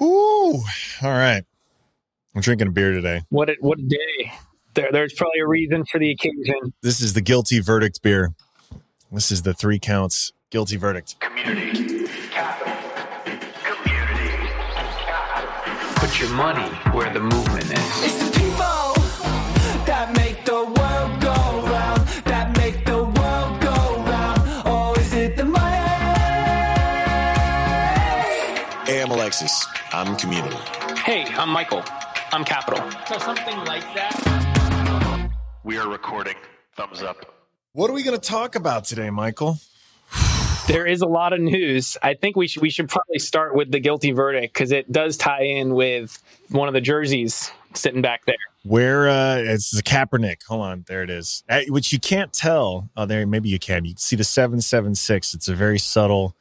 [0.00, 0.62] Ooh,
[1.02, 1.44] all right.
[2.34, 3.22] I'm drinking a beer today.
[3.30, 4.32] What a, what a day.
[4.74, 6.72] There, there's probably a reason for the occasion.
[6.82, 8.32] This is the guilty verdict beer.
[9.10, 11.18] This is the three counts guilty verdict.
[11.20, 12.06] Community.
[12.30, 12.74] Capital.
[13.64, 14.48] Community.
[15.00, 15.92] capital.
[15.96, 18.37] Put your money where the movement is.
[29.90, 30.56] I'm community.
[31.04, 31.82] Hey, I'm Michael.
[32.30, 32.78] I'm Capital.
[33.06, 35.30] So something like that.
[35.64, 36.34] We are recording.
[36.76, 37.34] Thumbs up.
[37.72, 39.58] What are we going to talk about today, Michael?
[40.66, 41.96] There is a lot of news.
[42.02, 45.16] I think we should we should probably start with the guilty verdict because it does
[45.16, 48.36] tie in with one of the jerseys sitting back there.
[48.64, 50.42] Where uh it's the Kaepernick.
[50.48, 51.42] Hold on, there it is.
[51.48, 52.90] Uh, Which you can't tell.
[52.94, 53.86] Oh, there maybe you can.
[53.86, 55.32] You can see the 776.
[55.32, 56.36] It's a very subtle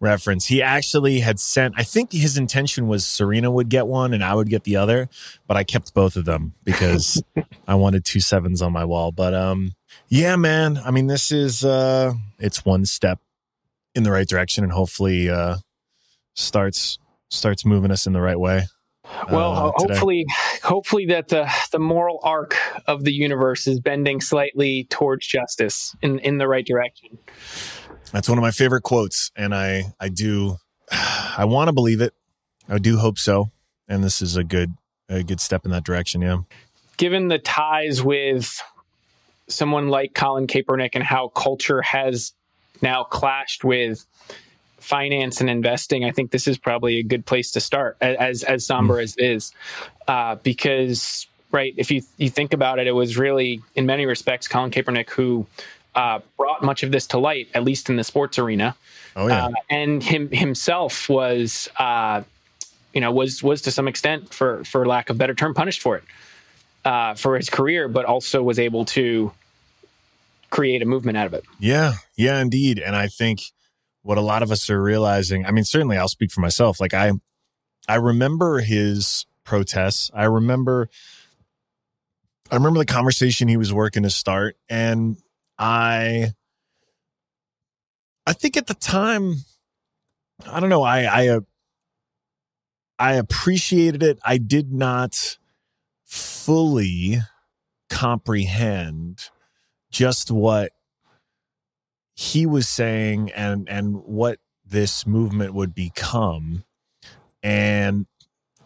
[0.00, 0.46] reference.
[0.46, 4.34] He actually had sent I think his intention was Serena would get one and I
[4.34, 5.08] would get the other,
[5.46, 7.22] but I kept both of them because
[7.68, 9.12] I wanted two sevens on my wall.
[9.12, 9.72] But um
[10.08, 10.78] yeah, man.
[10.84, 13.20] I mean, this is uh it's one step
[13.94, 15.56] in the right direction and hopefully uh
[16.34, 16.98] starts
[17.28, 18.64] starts moving us in the right way.
[19.30, 19.92] Well, uh, today.
[19.92, 20.26] hopefully,
[20.62, 26.18] hopefully that the the moral arc of the universe is bending slightly towards justice in
[26.20, 27.18] in the right direction.
[28.12, 30.56] That's one of my favorite quotes, and I I do
[30.90, 32.14] I want to believe it.
[32.68, 33.50] I do hope so,
[33.88, 34.74] and this is a good
[35.08, 36.22] a good step in that direction.
[36.22, 36.38] Yeah,
[36.96, 38.60] Given the ties with
[39.48, 42.32] someone like Colin Kaepernick and how culture has
[42.82, 44.04] now clashed with
[44.78, 48.66] finance and investing, I think this is probably a good place to start, as as
[48.66, 49.52] somber as it is,
[50.08, 54.48] uh, because right, if you you think about it, it was really in many respects
[54.48, 55.46] Colin Kaepernick who
[55.94, 58.76] uh, brought much of this to light, at least in the sports arena,
[59.16, 61.68] oh yeah, uh, and him himself was.
[61.76, 62.22] Uh,
[62.92, 65.96] you know, was was to some extent, for for lack of better term, punished for
[65.96, 66.02] it
[66.84, 69.32] uh, for his career, but also was able to
[70.50, 71.44] create a movement out of it.
[71.58, 72.78] yeah, yeah, indeed.
[72.78, 73.42] And I think
[74.02, 75.46] what a lot of us are realizing.
[75.46, 76.80] I mean, certainly, I'll speak for myself.
[76.80, 77.12] Like I,
[77.88, 80.10] I remember his protests.
[80.14, 80.88] I remember,
[82.50, 85.16] I remember the conversation he was working to start, and
[85.60, 86.32] I,
[88.26, 89.34] I think at the time,
[90.50, 90.82] I don't know.
[90.82, 91.40] I I uh,
[92.98, 94.18] I appreciated it.
[94.24, 95.38] I did not
[96.04, 97.18] fully
[97.90, 99.30] comprehend
[99.90, 100.72] just what
[102.14, 106.64] he was saying and and what this movement would become.
[107.42, 108.06] And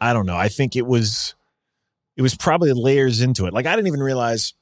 [0.00, 0.36] I don't know.
[0.36, 1.34] I think it was
[2.16, 3.54] it was probably layers into it.
[3.54, 4.54] Like I didn't even realize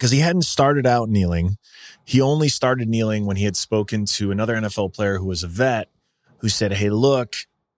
[0.00, 1.58] because he hadn't started out kneeling.
[2.06, 5.46] He only started kneeling when he had spoken to another NFL player who was a
[5.46, 5.90] vet
[6.38, 7.34] who said, Hey, look,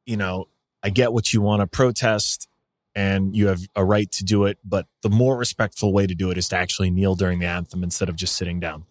[0.07, 0.47] you know,
[0.85, 2.49] I get what you want to protest
[2.95, 6.31] and you have a right to do it, but the more respectful way to do
[6.31, 8.85] it is to actually kneel during the anthem instead of just sitting down.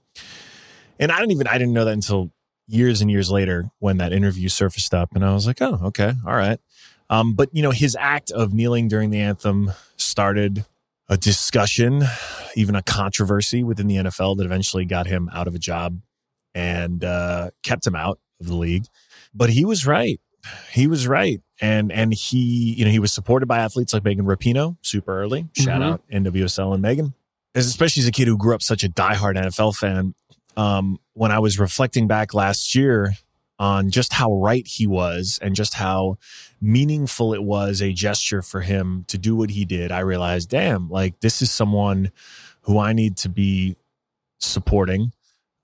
[1.00, 2.32] And I didn't even I didn't know that until
[2.68, 6.14] years and years later when that interview surfaced up and I was like, "Oh, okay.
[6.28, 6.60] All right."
[7.10, 10.66] Um, but you know, his act of kneeling during the anthem started
[11.08, 12.04] a discussion,
[12.56, 16.00] even a controversy within the NFL that eventually got him out of a job
[16.54, 18.86] and uh, kept him out of the league.
[19.34, 20.20] But he was right.
[20.72, 21.42] He was right.
[21.62, 25.48] And and he, you know, he was supported by athletes like Megan Rapinoe super early.
[25.56, 25.86] Shout Mhm.
[25.94, 27.14] out NWSL and Megan.
[27.54, 30.16] As especially as a kid who grew up such a diehard NFL fan,
[30.58, 33.14] um, when I was reflecting back last year
[33.62, 36.18] on just how right he was and just how
[36.60, 40.90] meaningful it was a gesture for him to do what he did, I realized, damn,
[40.90, 42.12] like this is someone
[42.62, 43.78] who I need to be
[44.40, 45.12] supporting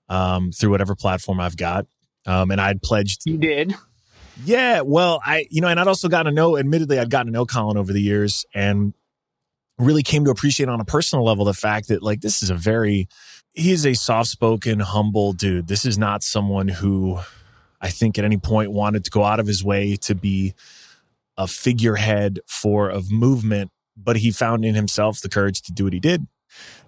[0.08, 1.86] um, through whatever platform I've got.
[2.24, 3.74] Um, and I'd pledged You did.
[4.44, 6.56] yeah, well, I you know, and I'd also gotten to know.
[6.56, 8.94] Admittedly, I'd gotten to know Colin over the years, and
[9.76, 12.54] really came to appreciate on a personal level the fact that like this is a
[12.54, 13.08] very
[13.54, 15.66] he is a soft-spoken, humble dude.
[15.66, 17.18] This is not someone who
[17.80, 20.54] I think at any point wanted to go out of his way to be
[21.36, 25.92] a figurehead for of movement, but he found in himself the courage to do what
[25.92, 26.26] he did.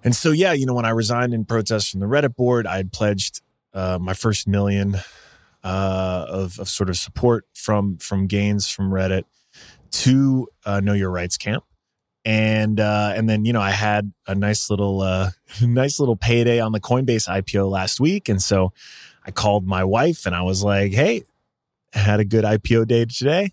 [0.03, 2.77] And so, yeah, you know, when I resigned in protest from the Reddit board, I
[2.77, 3.41] had pledged
[3.73, 4.97] uh, my first million
[5.63, 9.23] uh, of, of sort of support from from gains from Reddit
[9.91, 11.63] to uh, Know Your Rights Camp,
[12.25, 16.59] and uh, and then you know I had a nice little uh, nice little payday
[16.59, 18.73] on the Coinbase IPO last week, and so
[19.25, 21.23] I called my wife and I was like, "Hey,
[21.93, 23.51] had a good IPO day today."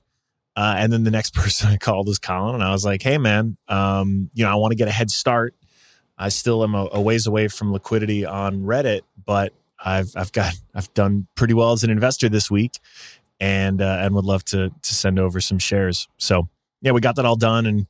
[0.56, 3.18] Uh, and then the next person I called was Colin, and I was like, "Hey,
[3.18, 5.54] man, um, you know I want to get a head start.
[6.18, 9.52] I still am a, a ways away from liquidity on Reddit, but
[9.84, 12.78] I've I've got I've done pretty well as an investor this week,
[13.40, 16.08] and uh, and would love to to send over some shares.
[16.18, 16.48] So
[16.82, 17.86] yeah, we got that all done, and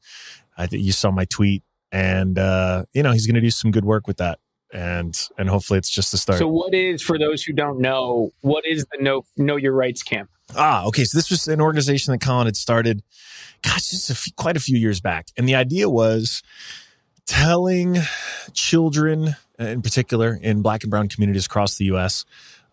[0.56, 3.70] I think you saw my tweet, and uh, you know he's going to do some
[3.70, 4.38] good work with that,
[4.72, 6.38] and and hopefully it's just the start.
[6.38, 8.32] So, what is for those who don't know?
[8.40, 10.30] What is the Know Know Your Rights camp?
[10.56, 11.04] Ah, okay.
[11.04, 13.02] So this was an organization that Colin had started,
[13.62, 16.42] gosh, just a few, quite a few years back, and the idea was
[17.26, 17.98] telling
[18.54, 22.24] children, in particular, in Black and Brown communities across the U.S.,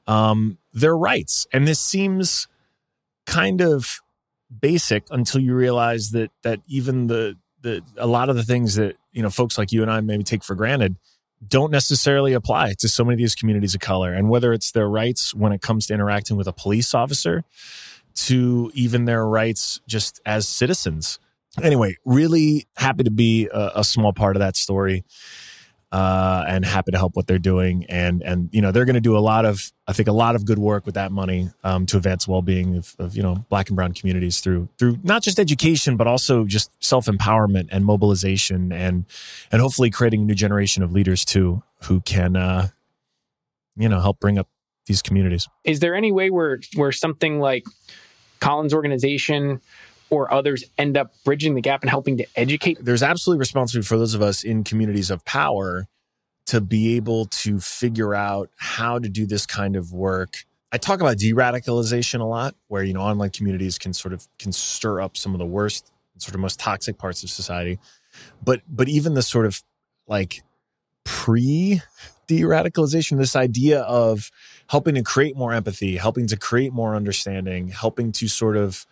[0.08, 1.46] um, their rights.
[1.52, 2.48] And this seems
[3.26, 4.00] kind of
[4.62, 8.96] basic until you realize that that even the the a lot of the things that
[9.12, 10.96] you know folks like you and I maybe take for granted
[11.48, 14.14] don't necessarily apply to so many of these communities of color.
[14.14, 17.44] And whether it's their rights when it comes to interacting with a police officer
[18.16, 21.20] to even their rights just as citizens.
[21.62, 25.04] Anyway really happy to be a, a small part of that story
[25.96, 27.86] uh, and happy to help what they're doing.
[27.88, 30.36] And and you know they're going to do a lot of I think a lot
[30.36, 33.46] of good work with that money um, to advance well being of, of you know
[33.48, 37.86] Black and Brown communities through through not just education but also just self empowerment and
[37.86, 39.06] mobilization and
[39.54, 42.68] and hopefully creating a new generation of leaders too who can uh,
[43.78, 44.50] you know help bring up
[44.88, 45.48] these communities.
[45.64, 47.64] Is there any way where where something like
[48.42, 49.62] Colin's organization
[50.16, 52.78] or others end up bridging the gap and helping to educate?
[52.82, 55.88] There's absolutely responsibility for those of us in communities of power
[56.48, 60.46] to be able to figure out how to do this kind of work.
[60.72, 64.52] I talk about de-radicalization a lot, where you know online communities can sort of can
[64.52, 67.80] stir up some of the worst, sort of most toxic parts of society.
[68.44, 69.64] But but even the sort of
[70.08, 70.44] like
[71.04, 71.82] pre
[72.28, 74.32] de-radicalization, this idea of
[74.68, 78.86] helping to create more empathy, helping to create more understanding, helping to sort of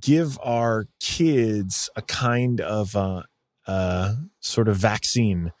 [0.00, 3.22] give our kids a kind of uh,
[3.66, 5.52] uh, sort of vaccine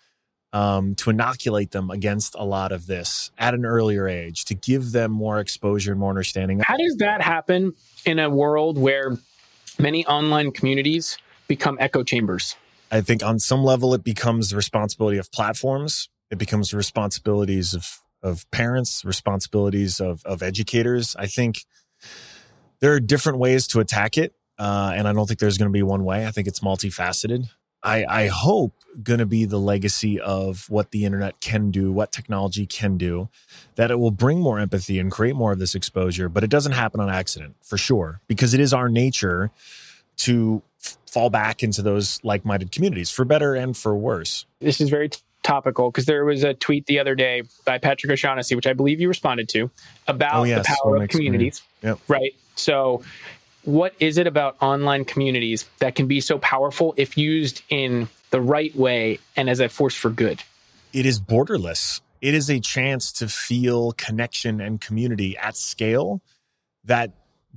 [0.52, 4.92] um, to inoculate them against a lot of this at an earlier age, to give
[4.92, 6.58] them more exposure and more understanding.
[6.60, 9.16] How does that happen in a world where
[9.78, 12.56] many online communities become echo chambers?
[12.90, 16.08] I think on some level it becomes the responsibility of platforms.
[16.30, 21.14] It becomes the responsibilities of of parents, responsibilities of of educators.
[21.16, 21.64] I think
[22.80, 24.34] there are different ways to attack it.
[24.58, 26.26] Uh, and I don't think there's going to be one way.
[26.26, 27.48] I think it's multifaceted.
[27.80, 32.10] I, I hope going to be the legacy of what the internet can do, what
[32.10, 33.28] technology can do,
[33.76, 36.28] that it will bring more empathy and create more of this exposure.
[36.28, 39.52] But it doesn't happen on accident for sure, because it is our nature
[40.16, 40.62] to
[41.06, 44.44] fall back into those like minded communities for better and for worse.
[44.60, 45.10] This is very
[45.42, 49.00] topical because there was a tweet the other day by Patrick O'Shaughnessy, which I believe
[49.00, 49.70] you responded to,
[50.06, 51.62] about Oh, yes, the power of communities.
[51.82, 51.98] Yep.
[52.08, 52.34] Right.
[52.56, 53.02] So,
[53.64, 58.40] what is it about online communities that can be so powerful if used in the
[58.40, 60.42] right way and as a force for good?
[60.92, 62.00] it is borderless.
[62.20, 66.20] It is a chance to feel connection and community at scale
[66.84, 67.12] that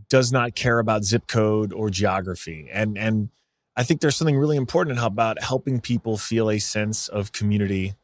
[0.09, 2.69] does not care about zip code or geography.
[2.71, 3.29] And and
[3.81, 7.95] I think there's something really important about helping people feel a sense of community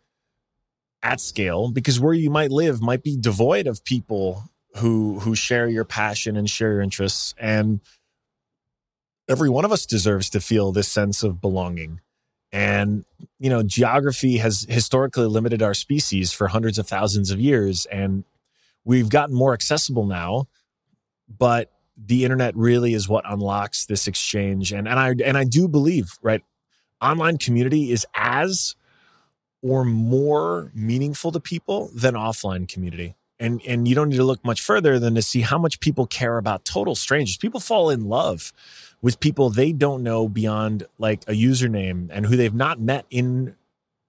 [1.03, 5.67] at scale because where you might live might be devoid of people who who share
[5.67, 7.79] your passion and share your interests and
[9.29, 12.01] every one of us deserves to feel this sense of belonging.
[12.51, 13.05] And
[13.37, 18.23] you know geography has historically limited our species for hundreds of thousands of years and
[18.83, 20.47] we've gotten more accessible now
[21.29, 25.67] but the internet really is what unlocks this exchange and and I and I do
[25.67, 26.43] believe right
[27.01, 28.75] online community is as
[29.61, 34.43] or more meaningful to people than offline community and and you don't need to look
[34.45, 38.05] much further than to see how much people care about total strangers people fall in
[38.05, 38.53] love
[39.01, 43.55] with people they don't know beyond like a username and who they've not met in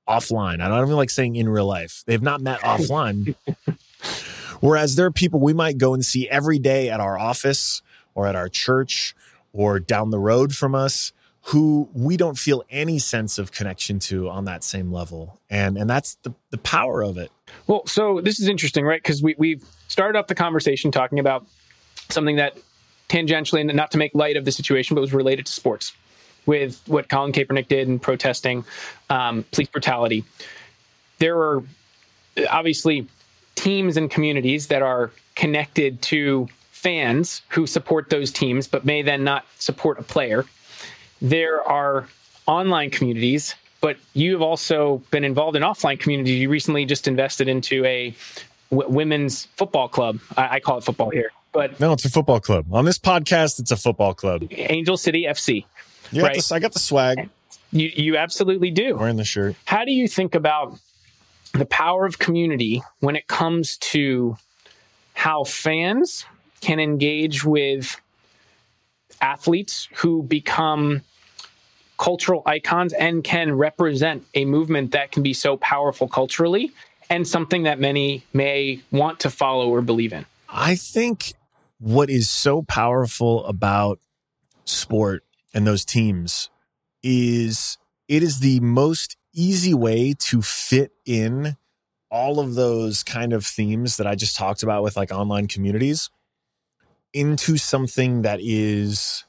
[0.09, 0.61] offline.
[0.61, 2.03] I don't even like saying in real life.
[2.07, 3.35] They've not met offline.
[4.61, 7.83] Whereas there are people we might go and see every day at our office
[8.15, 9.15] or at our church
[9.53, 11.13] or down the road from us
[11.43, 15.41] who we don't feel any sense of connection to on that same level.
[15.49, 17.31] And and that's the, the power of it.
[17.67, 19.03] Well, so this is interesting, right?
[19.03, 21.47] Because we, we've started up the conversation talking about
[22.11, 22.59] something that
[23.09, 25.95] tangentially, and not to make light of the situation, but was related to sports
[26.45, 28.65] with what Colin Kaepernick did in protesting
[29.09, 30.25] um, police brutality.
[31.19, 31.63] There are
[32.51, 33.07] obviously
[33.59, 39.25] teams and communities that are connected to fans who support those teams, but may then
[39.25, 40.45] not support a player.
[41.21, 42.07] There are
[42.47, 46.39] online communities, but you have also been involved in offline communities.
[46.39, 48.15] You recently just invested into a
[48.71, 50.21] w- women's football club.
[50.37, 52.73] I, I call it football here, but No, it's a football club.
[52.73, 54.47] On this podcast, it's a football club.
[54.51, 55.65] Angel City FC.
[56.15, 56.53] Got Right.
[56.53, 57.29] I got the swag.
[57.71, 58.97] You you absolutely do.
[58.97, 59.57] Wearing the shirt.
[59.67, 60.79] How do you think about
[61.53, 64.37] the power of community when it comes to
[65.15, 66.25] how fans
[66.61, 68.01] can engage with
[69.21, 71.03] athletes who become
[71.99, 76.73] cultural icons and can represent a movement that can be so powerful culturally
[77.11, 80.25] and something that many may want to follow or believe in.
[80.49, 81.35] I think
[81.81, 83.99] what is so powerful about
[84.65, 86.51] sport and those teams
[87.03, 91.57] is it is the most easy way to fit in
[92.11, 96.11] all of those kind of themes that I just talked about with like online communities
[97.13, 99.25] into something that is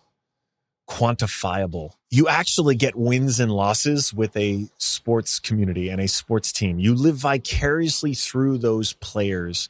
[0.89, 1.91] quantifiable.
[2.09, 6.79] You actually get wins and losses with a sports community and a sports team.
[6.79, 9.69] You live vicariously through those players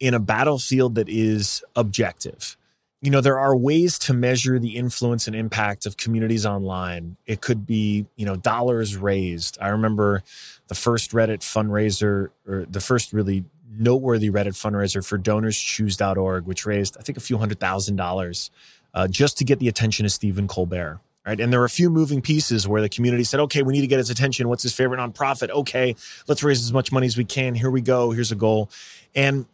[0.00, 2.56] in a battlefield that is objective.
[3.02, 7.16] You know, there are ways to measure the influence and impact of communities online.
[7.26, 9.58] It could be, you know, dollars raised.
[9.60, 10.22] I remember
[10.68, 16.96] the first Reddit fundraiser, or the first really noteworthy Reddit fundraiser for donorschoose.org, which raised,
[16.98, 18.50] I think, a few hundred thousand dollars
[18.94, 21.00] uh, just to get the attention of Stephen Colbert.
[21.26, 21.40] Right.
[21.40, 23.88] And there were a few moving pieces where the community said, okay, we need to
[23.88, 24.48] get his attention.
[24.48, 25.50] What's his favorite nonprofit?
[25.50, 25.96] Okay,
[26.28, 27.56] let's raise as much money as we can.
[27.56, 28.12] Here we go.
[28.12, 28.70] Here's a goal.
[29.12, 29.46] And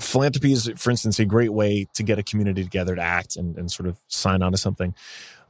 [0.00, 3.56] philanthropy is, for instance, a great way to get a community together to act and,
[3.56, 4.94] and sort of sign on to something.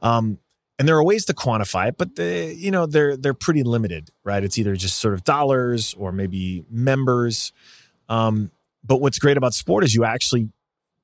[0.01, 0.39] Um,
[0.77, 4.09] and there are ways to quantify it, but the, you know they're they're pretty limited,
[4.23, 4.43] right?
[4.43, 7.53] It's either just sort of dollars or maybe members.
[8.09, 8.51] Um,
[8.83, 10.49] but what's great about sport is you actually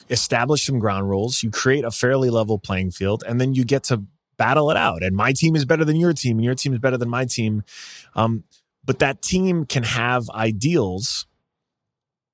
[0.09, 3.83] establish some ground rules, you create a fairly level playing field, and then you get
[3.85, 4.03] to
[4.37, 5.03] battle it out.
[5.03, 7.25] And my team is better than your team, and your team is better than my
[7.25, 7.63] team.
[8.13, 8.43] Um,
[8.83, 11.27] but that team can have ideals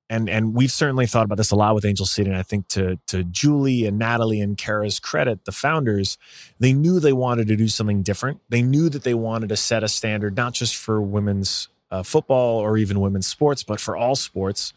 [0.09, 2.29] and and we've certainly thought about this a lot with Angel City.
[2.29, 6.17] And I think to to Julie and Natalie and Kara's credit, the founders,
[6.59, 8.39] they knew they wanted to do something different.
[8.49, 12.59] They knew that they wanted to set a standard not just for women's uh, football
[12.59, 14.73] or even women's sports, but for all sports.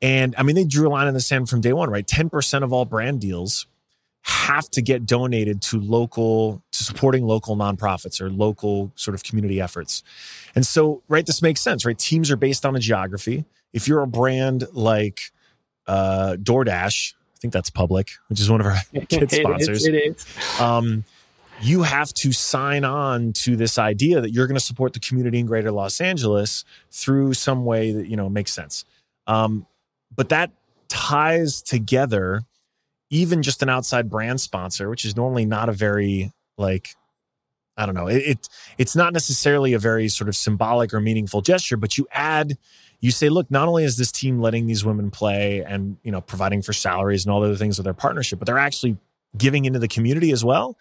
[0.00, 2.06] And I mean, they drew a line in the sand from day one, right?
[2.06, 3.66] Ten percent of all brand deals
[4.22, 9.60] have to get donated to local to supporting local nonprofits or local sort of community
[9.60, 10.02] efforts.
[10.54, 11.98] And so, right, this makes sense, right?
[11.98, 15.32] Teams are based on a geography if you're a brand like
[15.86, 18.76] uh, DoorDash, I think that's public, which is one of our
[19.08, 19.86] kid sponsors.
[19.86, 20.16] it is.
[20.16, 20.60] It is.
[20.60, 21.04] Um,
[21.60, 25.38] you have to sign on to this idea that you're going to support the community
[25.38, 28.84] in greater Los Angeles through some way that, you know, makes sense.
[29.26, 29.66] Um,
[30.14, 30.52] but that
[30.88, 32.42] ties together
[33.10, 36.94] even just an outside brand sponsor, which is normally not a very like
[37.76, 38.08] I don't know.
[38.08, 42.08] It, it, it's not necessarily a very sort of symbolic or meaningful gesture, but you
[42.10, 42.58] add
[43.00, 46.20] you say, look, not only is this team letting these women play and you know
[46.20, 48.96] providing for salaries and all the other things with their partnership, but they're actually
[49.36, 50.76] giving into the community as well.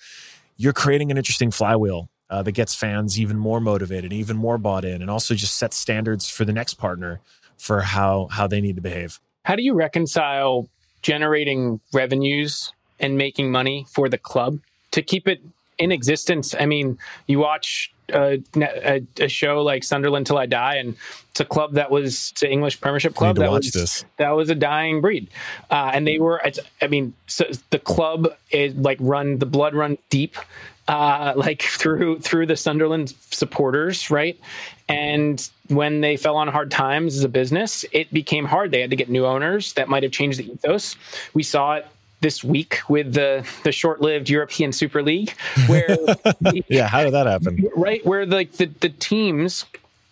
[0.56, 4.84] You're creating an interesting flywheel uh, that gets fans even more motivated, even more bought
[4.84, 7.22] in, and also just sets standards for the next partner
[7.58, 9.20] for how how they need to behave.
[9.46, 10.68] How do you reconcile
[11.02, 14.60] generating revenues and making money for the club
[14.92, 15.42] to keep it
[15.78, 16.56] in existence?
[16.60, 16.98] I mean,
[17.28, 20.96] you watch a, a, a, show like Sunderland Till I Die, and
[21.32, 24.06] it's a club that was the English Premiership club that was this.
[24.18, 25.30] that was a dying breed,
[25.70, 26.42] uh, and they were.
[26.82, 30.38] I mean, so the club is like run the blood run deep,
[30.88, 34.40] uh, like through through the Sunderland supporters, right?
[34.90, 38.72] And when they fell on hard times as a business, it became hard.
[38.72, 40.96] They had to get new owners that might have changed the ethos.
[41.34, 41.88] We saw it
[42.22, 45.34] this week with the the short-lived European Super League,
[45.68, 45.98] where
[46.68, 47.70] yeah, how did that happen?
[47.76, 49.66] Right, where like the, the teams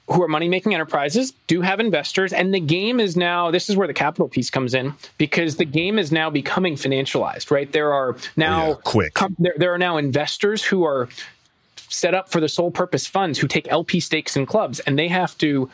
[0.07, 3.49] who are money making enterprises do have investors, and the game is now.
[3.49, 7.49] This is where the capital piece comes in because the game is now becoming financialized.
[7.49, 9.13] Right, there are now oh, yeah, quick.
[9.15, 11.09] Com- there, there are now investors who are
[11.89, 15.07] set up for the sole purpose funds who take LP stakes in clubs, and they
[15.07, 15.69] have to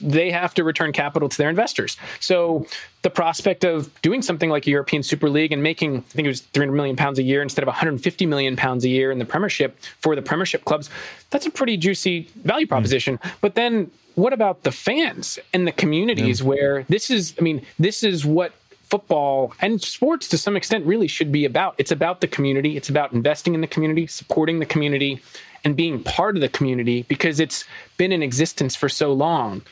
[0.00, 1.96] they have to return capital to their investors.
[2.20, 2.66] So
[3.02, 6.28] the prospect of doing something like a European Super League and making, I think it
[6.28, 9.24] was 300 million pounds a year instead of 150 million pounds a year in the
[9.24, 10.90] Premiership for the Premiership clubs,
[11.30, 13.18] that's a pretty juicy value proposition.
[13.18, 13.32] Mm.
[13.40, 16.44] But then what about the fans and the communities mm.
[16.44, 18.52] where this is, I mean, this is what
[18.92, 21.74] football and sports to some extent really should be about.
[21.78, 22.76] It's about the community.
[22.76, 25.22] It's about investing in the community, supporting the community,
[25.64, 27.64] and being part of the community because it's
[27.96, 29.62] been in existence for so long.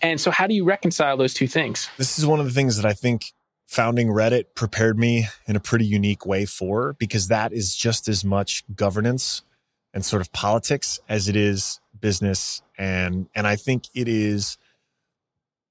[0.00, 1.88] And so, how do you reconcile those two things?
[1.96, 3.32] This is one of the things that I think
[3.66, 8.24] founding Reddit prepared me in a pretty unique way for because that is just as
[8.24, 9.42] much governance
[9.92, 14.56] and sort of politics as it is business and and I think it is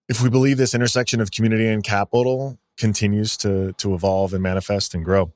[0.09, 4.93] if we believe this intersection of community and capital continues to to evolve and manifest
[4.93, 5.31] and grow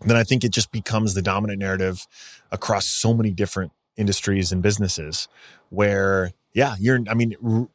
[0.00, 2.06] then I think it just becomes the dominant narrative
[2.52, 5.28] across so many different industries and businesses
[5.70, 7.68] where, yeah, you're, I mean,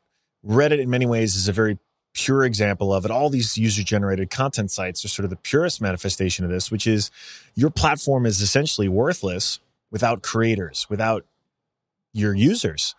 [0.45, 1.77] Reddit in many ways is a very
[2.13, 3.11] pure example of it.
[3.11, 6.85] All these user generated content sites are sort of the purest manifestation of this, which
[6.85, 7.09] is
[7.55, 9.59] your platform is essentially worthless
[9.91, 11.25] without creators, without
[12.13, 12.95] your users.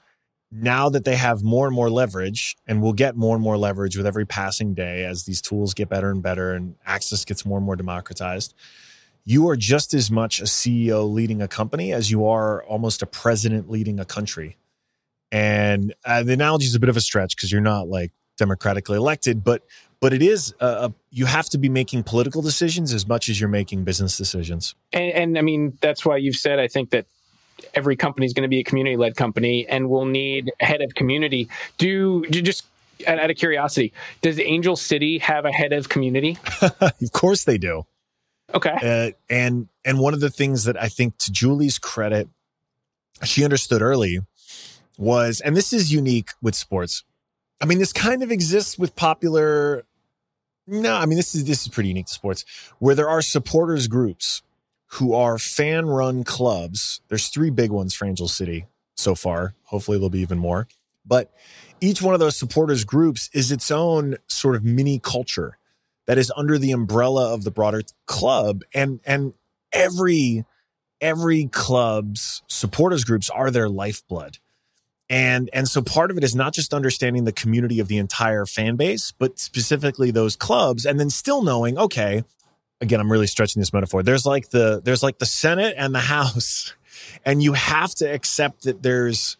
[0.50, 3.96] Now that they have more and more leverage and will get more and more leverage
[3.96, 7.58] with every passing day as these tools get better and better and access gets more
[7.58, 8.54] and more democratized,
[9.24, 13.06] you are just as much a CEO leading a company as you are almost a
[13.06, 14.56] president leading a country.
[15.30, 18.96] And uh, the analogy is a bit of a stretch because you're not like democratically
[18.96, 19.62] elected, but
[20.00, 23.40] but it is uh, uh, you have to be making political decisions as much as
[23.40, 24.74] you're making business decisions.
[24.92, 27.06] And, and I mean, that's why you've said, I think that
[27.72, 30.82] every company is going to be a community led company and will need a head
[30.82, 31.48] of community.
[31.78, 32.66] Do, do just
[33.06, 36.36] out of curiosity, does Angel City have a head of community?
[36.80, 37.86] of course they do.
[38.54, 38.76] Okay.
[38.82, 42.28] Uh, and and one of the things that I think to Julie's credit,
[43.24, 44.20] she understood early
[44.98, 47.04] was, and this is unique with sports.
[47.60, 49.84] I mean, this kind of exists with popular.
[50.66, 52.44] No, I mean this is this is pretty unique to sports,
[52.78, 54.42] where there are supporters groups
[54.86, 57.00] who are fan run clubs.
[57.08, 59.54] There's three big ones for Angel City so far.
[59.64, 60.68] Hopefully there'll be even more.
[61.04, 61.32] But
[61.80, 65.58] each one of those supporters groups is its own sort of mini culture
[66.06, 68.62] that is under the umbrella of the broader club.
[68.74, 69.34] And and
[69.72, 70.44] every
[71.00, 74.38] every club's supporters groups are their lifeblood.
[75.10, 78.46] And and so part of it is not just understanding the community of the entire
[78.46, 82.24] fan base but specifically those clubs and then still knowing okay
[82.80, 84.02] again i'm really stretching this metaphor.
[84.02, 86.74] There's like the there's like the senate and the house
[87.26, 89.36] and you have to accept that there's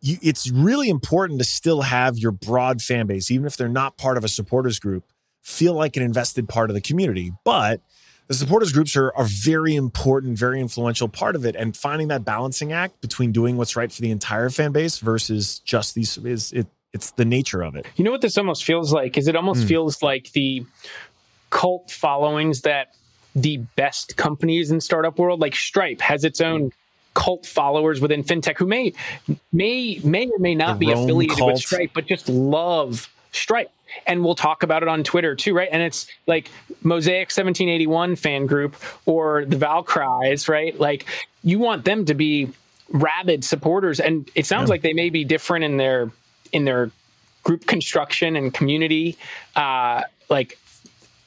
[0.00, 3.98] you, it's really important to still have your broad fan base even if they're not
[3.98, 5.04] part of a supporters group
[5.50, 7.80] feel like an invested part of the community but
[8.28, 11.56] the supporters groups are a very important, very influential part of it.
[11.56, 15.58] And finding that balancing act between doing what's right for the entire fan base versus
[15.64, 17.86] just these is it it's the nature of it.
[17.96, 19.18] You know what this almost feels like?
[19.18, 19.68] Is it almost Mm.
[19.68, 20.64] feels like the
[21.50, 22.94] cult followings that
[23.34, 26.70] the best companies in startup world, like Stripe, has its own
[27.14, 28.92] cult followers within fintech who may
[29.52, 31.52] may may or may not The be Roam affiliated cult.
[31.54, 33.70] with Stripe, but just love Stripe.
[34.06, 35.68] And we'll talk about it on Twitter too, right?
[35.70, 36.50] And it's like
[36.82, 38.76] Mosaic 1781 fan group
[39.06, 40.78] or the Valkyries, right?
[40.78, 41.06] Like
[41.42, 42.50] you want them to be
[42.92, 44.72] rabid supporters, and it sounds Yeah.
[44.74, 46.10] like they may be different in their
[46.52, 46.90] in their
[47.44, 49.16] group construction and community,
[49.56, 50.58] uh, like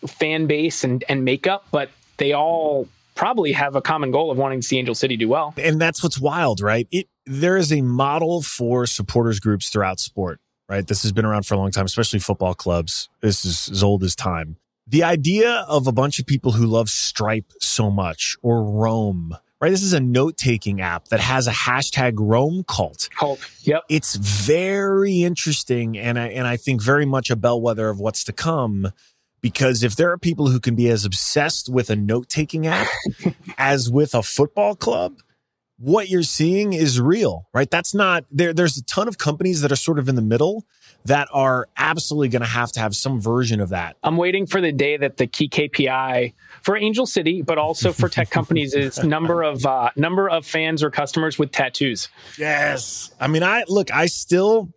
[0.08, 4.60] fan base and and makeup, but they all probably have a common goal of wanting
[4.60, 5.54] to see Angel City do well.
[5.58, 6.88] and that's what's wild, right?
[6.91, 10.86] It there is a model for supporters groups throughout sport, right?
[10.86, 13.10] This has been around for a long time, especially football clubs.
[13.21, 14.58] This is as old as time.
[14.88, 19.69] The idea of a bunch of people who love Stripe so much or Roam, right?
[19.69, 23.10] This is a note taking app that has a hashtag Roam cult.
[23.17, 23.39] Cult.
[23.62, 23.84] Yep.
[23.88, 28.34] It's very interesting and I, and I think very much a bellwether of what's to
[28.34, 28.91] come
[29.39, 32.88] because if there are people who can be as obsessed with a note taking app
[33.58, 35.19] as with a football club,
[35.84, 37.69] what you're seeing is real, right?
[37.69, 38.54] That's not there.
[38.54, 40.65] There's a ton of companies that are sort of in the middle
[41.04, 43.98] that are absolutely going to have to have some version of that.
[44.02, 48.08] I'm waiting for the day that the key KPI for Angel City, but also for
[48.08, 52.08] tech companies, is number of uh, number of fans or customers with tattoos.
[52.38, 53.13] Yes.
[53.19, 54.69] I mean, I look, I still,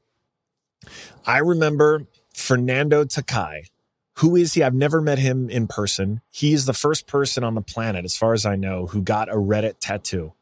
[1.25, 3.63] I remember Fernando Takai.
[4.21, 4.63] Who is he?
[4.65, 6.21] I've never met him in person.
[6.31, 9.29] He is the first person on the planet, as far as I know, who got
[9.29, 10.33] a Reddit tattoo.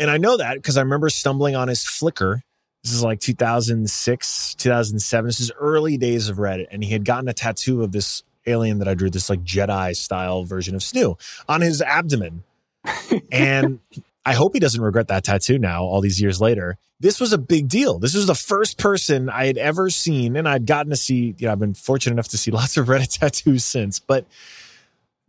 [0.00, 2.40] And I know that because I remember stumbling on his Flickr.
[2.82, 5.26] This is like 2006, 2007.
[5.26, 6.68] This is early days of Reddit.
[6.70, 9.94] And he had gotten a tattoo of this alien that I drew, this like Jedi
[9.94, 12.44] style version of Snoo on his abdomen.
[13.30, 13.80] and
[14.24, 16.78] I hope he doesn't regret that tattoo now, all these years later.
[16.98, 17.98] This was a big deal.
[17.98, 21.46] This was the first person I had ever seen, and I'd gotten to see, you
[21.46, 24.26] know, I've been fortunate enough to see lots of Reddit tattoos since, but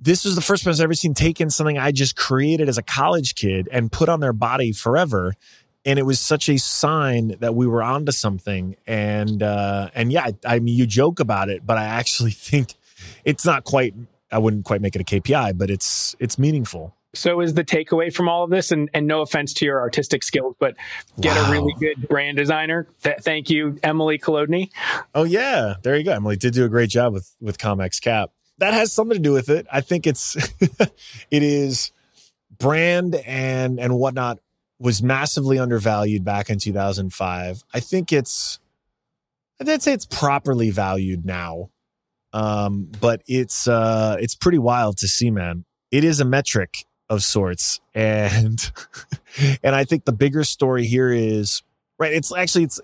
[0.01, 2.83] this was the first person I've ever seen taken something I just created as a
[2.83, 5.35] college kid and put on their body forever.
[5.85, 8.75] And it was such a sign that we were onto something.
[8.87, 12.73] And uh and yeah, I, I mean you joke about it, but I actually think
[13.25, 13.93] it's not quite
[14.31, 16.95] I wouldn't quite make it a KPI, but it's it's meaningful.
[17.13, 20.23] So is the takeaway from all of this, and, and no offense to your artistic
[20.23, 20.75] skills, but
[21.19, 21.49] get Wow.
[21.49, 22.87] a really good brand designer.
[23.03, 24.69] Th- thank you, Emily Kolodny.
[25.13, 26.13] Oh yeah, there you go.
[26.13, 28.31] Emily did do a great job with with Comex Cap.
[28.61, 29.65] That has something to do with it.
[29.71, 30.35] I think it's
[31.31, 31.91] it is
[32.59, 34.37] brand and and whatnot
[34.77, 37.63] was massively undervalued back in 2005.
[37.73, 38.59] I think it's
[39.59, 41.71] I'd say it's properly valued now.
[42.33, 45.65] Um, but it's uh it's pretty wild to see, man.
[45.89, 47.79] It is a metric of sorts.
[47.95, 48.71] And
[49.63, 51.63] and I think the bigger story here is
[51.97, 52.79] right, it's actually it's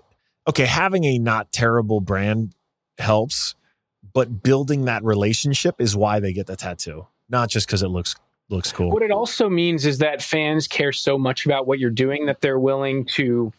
[0.48, 2.56] okay, having a not terrible brand
[2.98, 3.54] helps,
[4.12, 8.16] but building that relationship is why they get the tattoo, not just because it looks
[8.50, 8.90] looks cool.
[8.90, 12.40] What it also means is that fans care so much about what you're doing that
[12.40, 13.52] they're willing to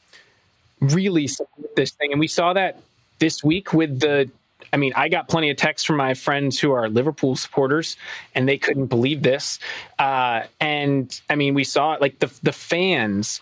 [0.81, 2.11] really support this thing.
[2.11, 2.81] And we saw that
[3.19, 4.29] this week with the
[4.71, 7.97] I mean, I got plenty of texts from my friends who are Liverpool supporters,
[8.35, 9.57] and they couldn't believe this.
[9.97, 13.41] Uh, and I mean, we saw it like the the fans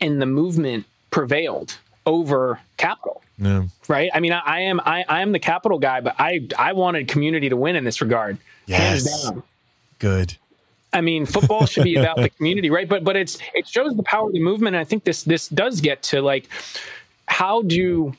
[0.00, 3.22] and the movement prevailed over capital.
[3.38, 3.64] Yeah.
[3.88, 4.10] Right.
[4.14, 7.08] I mean, I, I am I, I am the capital guy, but I I wanted
[7.08, 8.38] community to win in this regard.
[8.66, 9.30] Yes.
[9.98, 10.36] Good.
[10.92, 12.88] I mean, football should be about the community, right?
[12.88, 14.76] But but it's it shows the power of the movement.
[14.76, 16.48] And I think this this does get to like
[17.28, 18.14] how do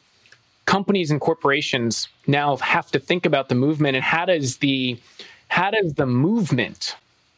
[0.65, 4.99] companies and corporations now have to think about the movement and how does the
[5.47, 6.95] how does the movement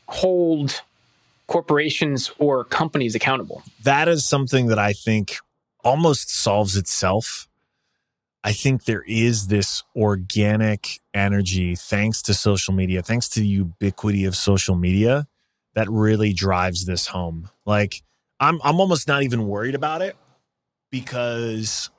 [0.08, 0.82] hold
[1.48, 3.64] corporations or companies accountable?
[3.84, 5.38] that is something that I think
[5.84, 7.48] almost solves itself.
[8.44, 14.26] I think there is this organic energy thanks to social media, thanks to the ubiquity
[14.26, 15.28] of social media
[15.76, 17.50] that really drives this home.
[17.66, 18.02] Like
[18.40, 20.16] I'm I'm almost not even worried about it
[20.90, 21.90] because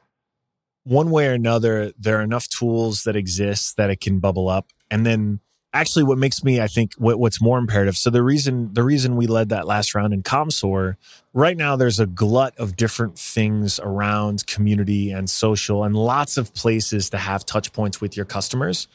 [0.84, 4.72] one way or another there are enough tools that exist that it can bubble up
[4.90, 5.40] and then
[5.72, 9.16] actually what makes me I think what, what's more imperative so the reason the reason
[9.16, 10.96] we led that last round in Commsor
[11.32, 16.52] right now there's a glut of different things around community and social and lots of
[16.54, 18.88] places to have touch points with your customers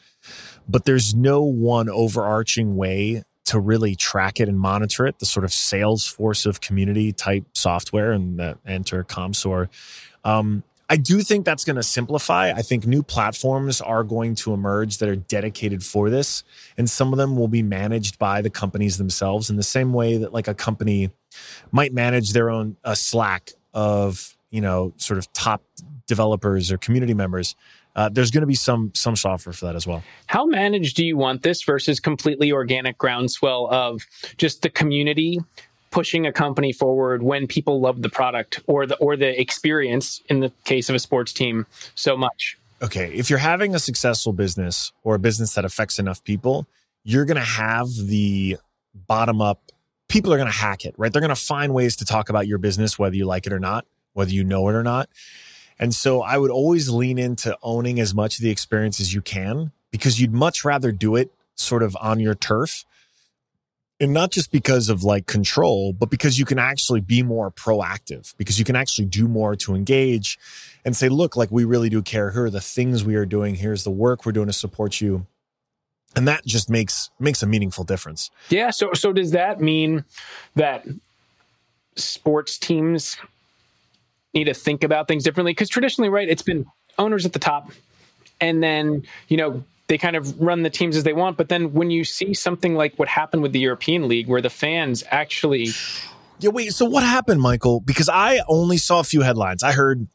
[0.68, 5.44] but there's no one overarching way to really track it and monitor it the sort
[5.44, 9.68] of salesforce of community type software and enter commsor
[10.24, 12.52] um, I do think that's going to simplify.
[12.52, 16.44] I think new platforms are going to emerge that are dedicated for this,
[16.76, 20.16] and some of them will be managed by the companies themselves in the same way
[20.18, 21.10] that like a company
[21.72, 25.62] might manage their own uh, Slack of you know sort of top
[26.06, 27.56] developers or community members.
[27.96, 30.04] Uh, there's going to be some some software for that as well.
[30.26, 35.40] How managed do you want this versus completely organic groundswell of just the community
[35.96, 40.40] pushing a company forward when people love the product or the or the experience in
[40.40, 42.58] the case of a sports team so much?
[42.82, 46.66] okay, if you're having a successful business or a business that affects enough people,
[47.04, 48.56] you're going to have the
[48.94, 49.72] bottom up,
[50.08, 51.12] people are going to hack it, right?
[51.12, 53.60] They're going to find ways to talk about your business, whether you like it or
[53.60, 55.08] not, whether you know it or not.
[55.78, 59.20] And so I would always lean into owning as much of the experience as you
[59.20, 62.84] can because you'd much rather do it sort of on your turf.
[63.98, 68.34] And not just because of like control, but because you can actually be more proactive,
[68.36, 70.38] because you can actually do more to engage
[70.84, 72.30] and say, look, like we really do care.
[72.30, 73.54] Here are the things we are doing.
[73.54, 75.26] Here's the work we're doing to support you.
[76.14, 78.30] And that just makes makes a meaningful difference.
[78.50, 78.70] Yeah.
[78.70, 80.04] So so does that mean
[80.54, 80.86] that
[81.94, 83.16] sports teams
[84.34, 85.52] need to think about things differently?
[85.52, 86.66] Because traditionally, right, it's been
[86.98, 87.70] owners at the top,
[88.40, 91.36] and then you know they kind of run the teams as they want.
[91.36, 94.50] But then when you see something like what happened with the European League, where the
[94.50, 95.68] fans actually
[96.40, 96.72] Yeah, wait.
[96.74, 97.80] So what happened, Michael?
[97.80, 99.62] Because I only saw a few headlines.
[99.62, 100.08] I heard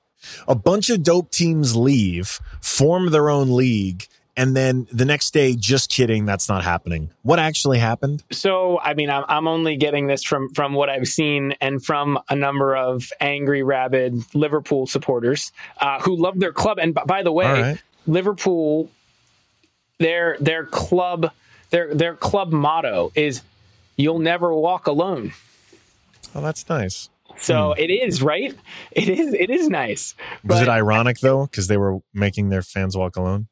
[0.47, 4.07] a bunch of dope teams leave, form their own league,
[4.38, 7.12] and then the next day, just kidding, that's not happening.
[7.21, 8.23] What actually happened?
[8.31, 12.19] So, I mean, I'm, I'm only getting this from from what I've seen and from
[12.29, 16.77] a number of angry, rabid Liverpool supporters uh, who love their club.
[16.79, 17.81] And b- by the way, right.
[18.07, 18.89] Liverpool,
[20.01, 21.31] their their club
[21.69, 23.41] their their club motto is
[23.95, 25.33] "You'll never walk alone."
[26.35, 27.09] Oh, that's nice.
[27.37, 27.81] So hmm.
[27.81, 28.55] it is right.
[28.91, 30.15] It is it is nice.
[30.43, 33.47] Was But- it ironic though, because they were making their fans walk alone?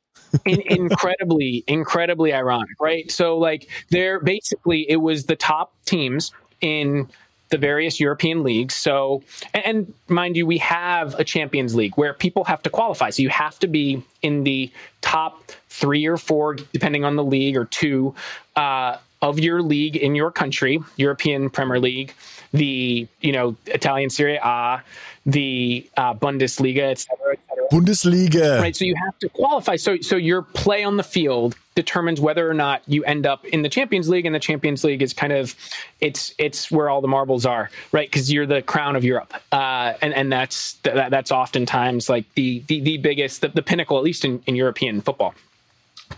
[0.45, 3.09] in, incredibly, incredibly ironic, right?
[3.11, 6.31] So, like, they're basically it was the top teams
[6.61, 7.09] in
[7.49, 8.75] the various European leagues.
[8.75, 13.09] So, and, and mind you, we have a Champions League where people have to qualify.
[13.09, 17.57] So you have to be in the top three or four, depending on the league,
[17.57, 18.13] or two
[18.55, 22.13] uh, of your league in your country, European Premier League,
[22.53, 24.81] the you know Italian Serie A,
[25.25, 28.59] the uh, Bundesliga, et cetera, et cetera Bundesliga.
[28.59, 32.49] right so you have to qualify so so your play on the field determines whether
[32.49, 35.31] or not you end up in the champions league and the champions league is kind
[35.31, 35.55] of
[36.01, 38.11] it's it's where all the marbles are right?
[38.11, 39.33] Because you're the crown of europe.
[39.53, 43.97] Uh, and and that's that, that's oftentimes like the the, the biggest the, the pinnacle
[43.97, 45.33] at least in, in european football.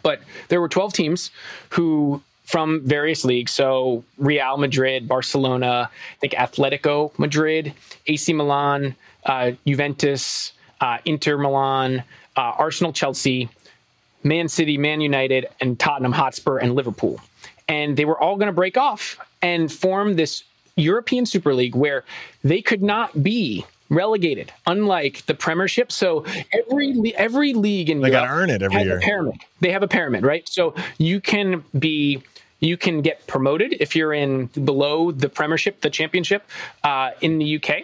[0.01, 1.31] But there were 12 teams
[1.69, 7.71] who from various leagues so real madrid barcelona i think atletico madrid
[8.07, 8.95] ac milan
[9.27, 12.03] uh, juventus uh, inter milan
[12.35, 13.47] uh, arsenal chelsea
[14.23, 17.19] man city man united and tottenham hotspur and liverpool
[17.67, 20.43] and they were all going to break off and form this
[20.75, 22.03] european super league where
[22.43, 25.91] they could not be relegated, unlike the Premiership.
[25.91, 28.97] So every every league in They Europe gotta earn it every year.
[28.97, 29.35] A pyramid.
[29.59, 30.47] They have a pyramid, right?
[30.49, 32.23] So you can be
[32.61, 36.47] you can get promoted if you're in below the Premiership, the Championship
[36.83, 37.83] uh, in the UK.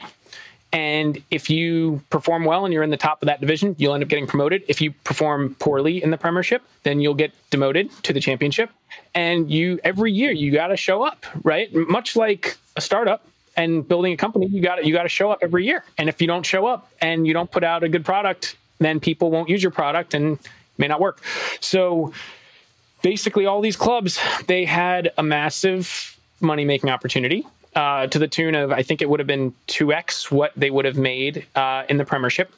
[0.73, 4.03] And if you perform well and you're in the top of that division, you'll end
[4.03, 4.63] up getting promoted.
[4.67, 8.69] If you perform poorly in the Premiership, then you'll get demoted to the Championship.
[9.15, 11.73] And you every year you got to show up, right?
[11.73, 13.25] Much like a startup
[13.55, 15.83] and building a company, you got you got to show up every year.
[15.97, 18.99] And if you don't show up and you don't put out a good product, then
[18.99, 20.37] people won't use your product and
[20.77, 21.21] may not work.
[21.61, 22.13] So
[23.01, 27.45] basically all these clubs they had a massive money making opportunity
[27.77, 30.71] uh, to the tune of I think it would have been two x what they
[30.71, 32.51] would have made uh, in the Premiership.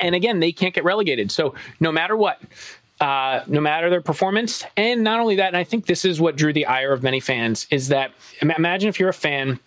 [0.00, 1.30] And again, they can't get relegated.
[1.30, 2.40] So no matter what,
[3.00, 6.36] uh, no matter their performance, and not only that, and I think this is what
[6.36, 8.10] drew the ire of many fans is that
[8.42, 9.60] imagine if you're a fan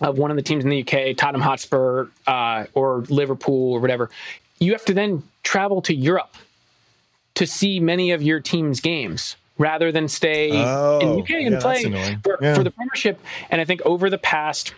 [0.00, 4.08] of one of the teams in the UK, Tottenham Hotspur uh, or Liverpool or whatever,
[4.60, 6.36] you have to then travel to Europe
[7.34, 11.52] to see many of your team's games rather than stay in Oh, the UK and
[11.52, 12.54] yeah, play for, Yeah.
[12.54, 13.20] for the Premiership.
[13.50, 14.74] And I think over the past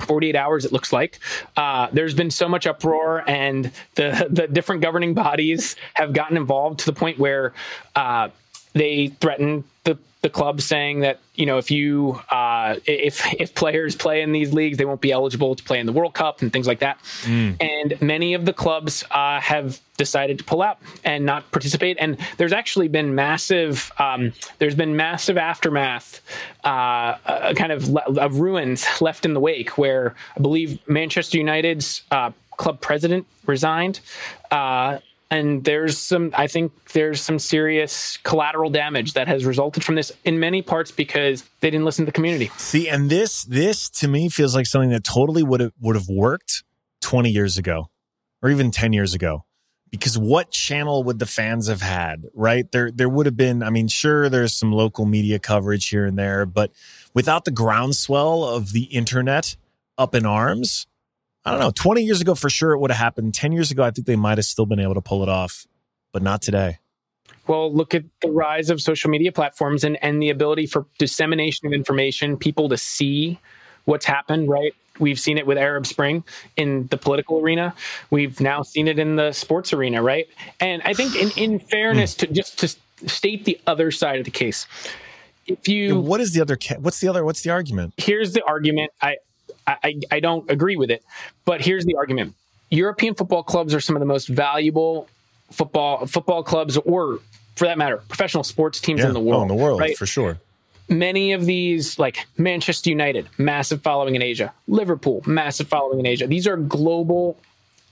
[0.00, 1.20] 48 hours, it looks like
[1.56, 6.80] uh, there's been so much uproar, and the the different governing bodies have gotten involved
[6.80, 7.52] to the point where
[7.94, 8.28] uh,
[8.74, 13.96] they threatened the the club, saying that you know if you uh, if if players
[13.96, 16.52] play in these leagues, they won't be eligible to play in the World Cup and
[16.52, 16.98] things like that.
[17.60, 21.96] And many of the clubs uh, have decided to pull out and not participate.
[22.00, 26.20] And there's actually been massive um, there's been massive aftermath,
[26.64, 26.68] uh,
[27.26, 32.02] uh, kind of le- of ruins left in the wake, where I believe Manchester United's
[32.10, 34.00] uh, club president resigned.
[35.32, 40.12] And there's some, I think there's some serious collateral damage that has resulted from this
[40.24, 42.50] in many parts because they didn't listen to the community.
[42.58, 46.06] See, and this this to me feels like something that totally would have would have
[46.06, 46.64] worked
[47.00, 47.88] 20 years ago
[48.42, 49.46] or even 10 years ago.
[49.90, 52.70] Because what channel would the fans have had, right?
[52.70, 56.18] There there would have been, I mean, sure there's some local media coverage here and
[56.18, 56.72] there, but
[57.14, 59.56] without the groundswell of the internet
[59.96, 60.86] up in arms,
[61.44, 63.34] I don't know, 20 years ago for sure it would have happened.
[63.34, 65.66] 10 years ago I think they might have still been able to pull it off,
[66.12, 66.78] but not today.
[67.46, 71.66] Well, look at the rise of social media platforms and, and the ability for dissemination
[71.66, 73.40] of information, people to see
[73.84, 74.74] what's happened, right?
[75.00, 76.22] We've seen it with Arab Spring
[76.56, 77.74] in the political arena.
[78.10, 80.28] We've now seen it in the sports arena, right?
[80.60, 82.26] And I think, in, in fairness, hmm.
[82.26, 84.66] to just to state the other side of the case,
[85.46, 87.94] if you what is the other what's the other what's the argument?
[87.96, 88.92] here's the argument.
[89.00, 89.16] I,
[89.66, 91.04] I I don't agree with it,
[91.44, 92.34] but here's the argument.
[92.70, 95.08] European football clubs are some of the most valuable
[95.50, 97.18] football football clubs, or
[97.56, 99.40] for that matter, professional sports teams Yeah, in the world.
[99.40, 99.96] oh, in the world right?
[99.96, 100.38] for sure.
[100.88, 104.52] Many of these, like Manchester United, massive following in Asia.
[104.66, 106.26] Liverpool, massive following in Asia.
[106.26, 107.38] These are global,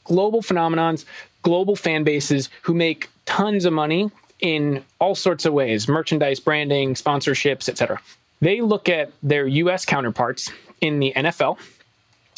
[0.05, 1.05] global phenomenons,
[1.43, 6.95] global fan bases who make tons of money in all sorts of ways: merchandise, branding,
[6.95, 8.01] sponsorships, etc.
[8.41, 9.85] They look at their U.S.
[9.85, 10.51] counterparts
[10.81, 11.59] in the NFL,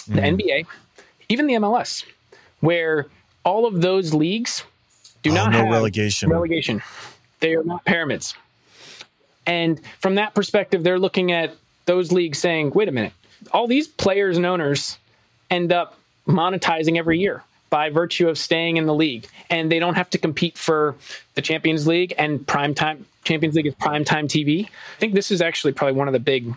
[0.07, 0.37] the mm-hmm.
[0.37, 0.67] NBA,
[1.29, 2.05] even the MLS,
[2.61, 3.07] where
[3.45, 4.65] all of those leagues
[5.23, 6.31] do Oh, not no have relegation.
[6.31, 6.83] Relegation.
[7.41, 8.35] They are not pyramids.
[9.47, 11.55] And from that perspective, they're looking at
[11.87, 13.13] those leagues saying, wait a minute,
[13.53, 14.99] all these players and owners
[15.51, 19.27] end up monetizing every year by virtue of staying in the league.
[19.51, 20.95] And they don't have to compete for
[21.35, 24.67] the Champions League and prime time Champions League is prime time TV.
[24.67, 26.55] I think this is actually probably one of the big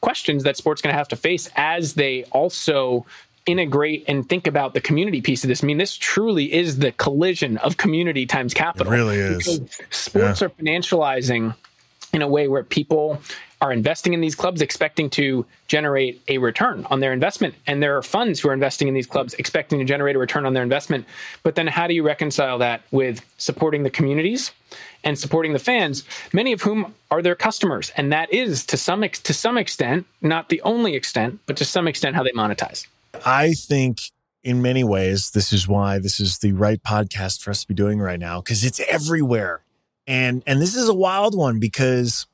[0.00, 3.06] questions that sports going to have to face as they also
[3.46, 5.64] integrate and think about the community piece of this.
[5.64, 8.92] I mean, this truly is the collision of community times capital.
[8.92, 9.60] It really is.
[9.90, 11.54] Sports are financializing
[12.12, 13.20] in a way where people
[13.60, 17.96] are investing in these clubs expecting to generate a return on their investment and there
[17.96, 20.62] are funds who are investing in these clubs expecting to generate a return on their
[20.62, 21.04] investment
[21.42, 24.52] but then how do you reconcile that with supporting the communities
[25.04, 29.02] and supporting the fans many of whom are their customers and that is to some
[29.04, 32.86] ex- to some extent not the only extent but to some extent how they monetize
[33.24, 34.10] I think
[34.42, 37.74] in many ways, this is why this is the right podcast for us to be
[37.74, 39.62] doing right now because it's everywhere.
[40.06, 42.26] And and this is a wild one because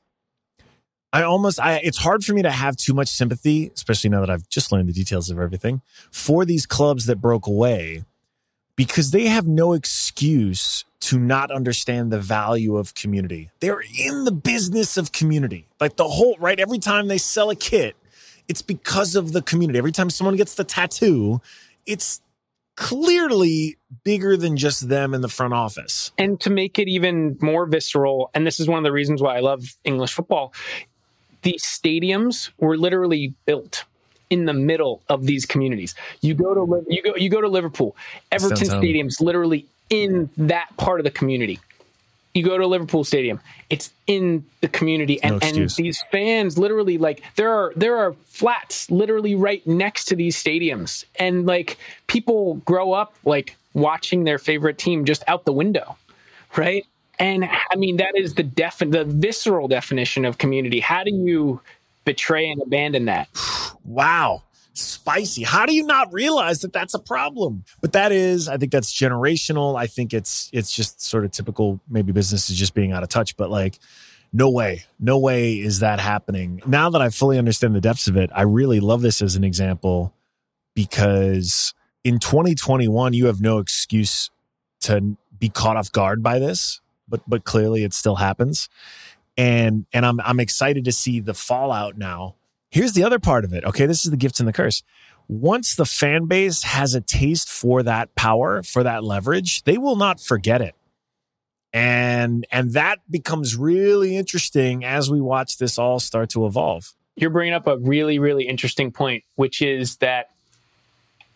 [1.13, 4.31] I almost I it's hard for me to have too much sympathy, especially now that
[4.31, 8.05] I've just learned the details of everything, for these clubs that broke away
[8.77, 13.51] because they have no excuse to not understand the value of community.
[13.61, 15.67] They're in the business of community.
[15.81, 17.97] Like the whole right every time they sell a kit,
[18.49, 19.79] it's because of the community.
[19.79, 21.41] Every time someone gets the tattoo,
[21.87, 22.21] it's
[22.77, 26.11] clearly bigger than just them in the front office.
[26.19, 29.37] and to make it even more visceral and this is one of the reasons why
[29.37, 30.53] i love english football
[31.43, 33.85] these stadiums were literally built
[34.31, 35.95] in the middle of these communities.
[36.21, 37.95] You go to you go you go to Liverpool.
[38.33, 41.61] Everton Stadium's literally in that part of the community.
[42.35, 43.39] You go to Liverpool Stadium,
[43.71, 48.15] it's in the community, and, No and these fans literally like there are there are
[48.27, 54.39] flats literally right next to these stadiums, and like people grow up like watching their
[54.39, 55.97] favorite team just out the window,
[56.57, 56.85] right?
[57.21, 60.81] And I mean that is the def the visceral definition of community.
[60.81, 61.61] How do you
[62.05, 63.29] betray and abandon that?
[63.85, 64.43] Wow.
[64.75, 65.45] Spicy.
[65.45, 67.65] How do you not realize that that's a problem?
[67.81, 69.79] But that is, I think that's generational.
[69.79, 73.37] I think it's it's just sort of typical maybe businesses just being out of touch,
[73.37, 73.79] but like
[74.33, 74.85] no way.
[74.99, 76.61] No way is that happening.
[76.67, 79.45] Now that I fully understand the depths of it, I really love this as an
[79.45, 80.13] example
[80.75, 84.31] because in 2021 you have no excuse
[84.81, 88.69] to be caught off guard by this, but but clearly it still happens.
[89.37, 92.35] And and I'm I'm excited to see the fallout now
[92.75, 93.65] Here's the other part of it.
[93.65, 94.83] Okay, this is the gift and the curse.
[95.29, 99.95] Once the fan base has a taste for that power, for that leverage, they will
[99.95, 100.75] not forget it.
[101.73, 106.93] And and that becomes really interesting as we watch this all start to evolve.
[107.15, 110.31] you're bringing up a really really interesting point which is that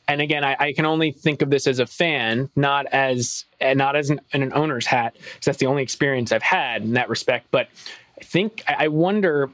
[0.08, 3.74] and again I, I can only think of this as a fan not as eh,
[3.74, 7.08] not as an, an owner's hat because that's the only experience i've had in that
[7.08, 7.68] respect but
[8.20, 9.50] i think I wonder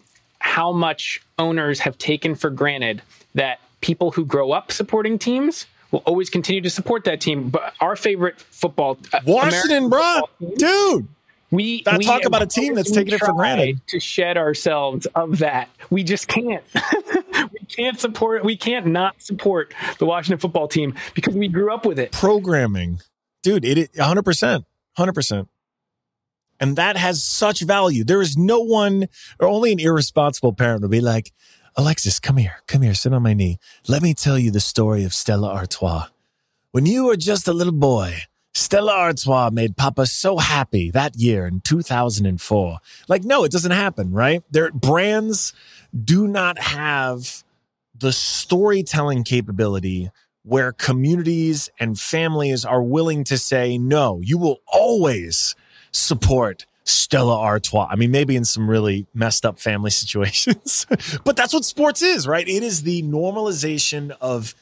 [0.55, 3.03] how much owners have taken for granted
[3.35, 7.73] that people who grow up supporting teams will always continue to support that team but
[7.81, 10.23] our favorite football uh, Washington, bro,
[10.57, 11.09] dude.
[11.51, 13.81] we That we- talk about a team that's taking it for granted.
[13.89, 15.69] to shed ourselves of that.
[15.91, 16.63] We just can't.
[17.53, 18.45] we can't support.
[18.45, 22.13] We can't not support the Washington football team because we grew up with it.
[22.13, 23.01] Programming,
[23.43, 23.65] dude.
[23.65, 24.65] It 100 percent,
[24.97, 25.49] 100 percent.
[26.61, 28.05] And that has such value.
[28.05, 29.09] There is no one,
[29.41, 31.33] or only an irresponsible parent would be like,
[31.77, 33.59] Alexis, come here, come here, sit on my knee.
[33.89, 36.07] Let me tell you the story of Stella Artois.
[36.71, 41.47] When you were just a little boy, Stella Artois made Papa so happy that year
[41.47, 42.79] in 2004.
[43.09, 44.45] Like, no, it doesn't happen, right?
[44.51, 45.53] Their brands
[46.05, 47.43] do not have
[47.97, 50.11] the storytelling capability
[50.45, 55.57] where communities and families are willing to say, no, you will always
[55.95, 57.89] support Stella Artois.
[57.89, 60.87] I mean, maybe in some really messed up family situations,
[61.25, 62.47] but that's what sports is, right?
[62.47, 64.55] It is the normalization of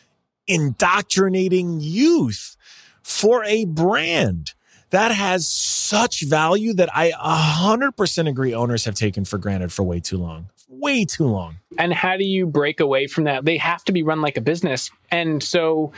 [0.46, 2.56] indoctrinating youth
[3.02, 4.52] for a brand
[4.90, 10.00] that has such value that I 100% agree owners have taken for granted for way
[10.00, 10.50] too long.
[10.68, 11.56] Way too long.
[11.78, 13.44] And how do you break away from that?
[13.44, 15.92] They have to be run like a business, and so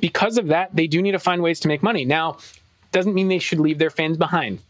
[0.00, 2.04] because of that, they do need to find ways to make money.
[2.04, 2.38] Now,
[2.92, 4.60] doesn't mean they should leave their fans behind,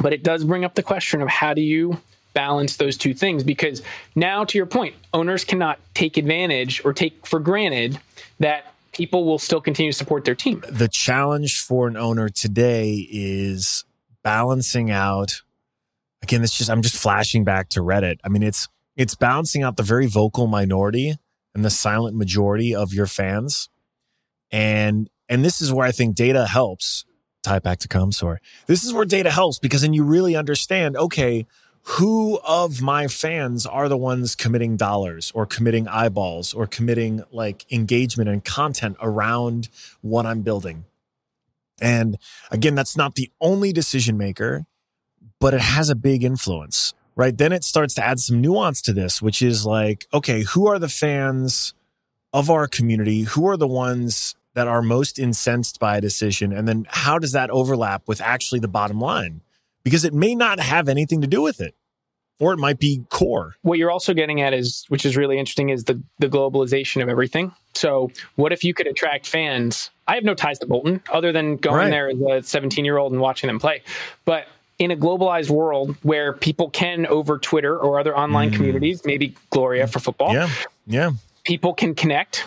[0.00, 2.00] but it does bring up the question of how do you
[2.32, 3.44] balance those two things?
[3.44, 3.82] Because
[4.14, 7.98] now to your point owners cannot take advantage or take for granted
[8.38, 10.62] that people will still continue to support their team.
[10.68, 13.84] The challenge for an owner today is
[14.22, 15.40] balancing out
[16.22, 18.18] again it's just i'm just flashing back to reddit.
[18.24, 21.16] I mean it's it's balancing out the very vocal minority
[21.54, 23.70] and the silent majority of your fans.
[24.50, 27.04] And and this is where i think data helps
[27.42, 30.96] tie it back to commsor this is where data helps because then you really understand
[30.96, 31.46] okay
[31.82, 37.70] who of my fans are the ones committing dollars or committing eyeballs or committing like
[37.72, 39.68] engagement and content around
[40.02, 40.84] what I'm building.
[41.80, 42.18] And
[42.50, 44.66] again, that's not the only decision maker,
[45.40, 47.36] but it has a big influence, right?
[47.36, 50.78] Then it starts to add some nuance to this, which is like, okay, who are
[50.78, 51.72] the fans
[52.34, 53.22] of our community?
[53.22, 56.52] Who are the ones that are most incensed by a decision?
[56.52, 59.42] And then how does that overlap with actually the bottom line?
[59.84, 61.74] Because it may not have anything to do with it,
[62.38, 63.54] or it might be core.
[63.62, 67.08] what you're also getting at is which is really interesting is the the globalization of
[67.08, 71.32] everything so what if you could attract fans i have no ties to bolton other
[71.32, 71.90] than going Right.
[71.90, 73.82] there as a 17 year old and watching them play
[74.24, 74.46] but
[74.78, 78.56] in a globalized world where people can over twitter or other online hmm.
[78.56, 80.48] communities maybe gloria for football Yeah.
[80.86, 81.10] Yeah.
[81.44, 82.44] people can connect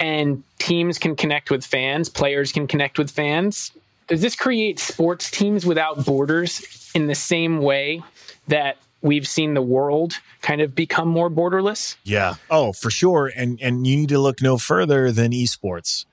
[0.00, 3.70] and teams can connect with fans, players can connect with fans.
[4.08, 8.02] Does this create sports teams without borders in the same way
[8.48, 11.96] that we've seen the world kind of become more borderless?
[12.02, 12.34] Yeah.
[12.50, 13.30] Oh, for sure.
[13.36, 16.06] And and you need to look no further than esports